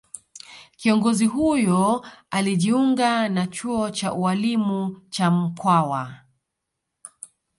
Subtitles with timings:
[0.77, 6.17] Kiongozi huyo alijiunga na chuo cha ualimu cha Mkwawa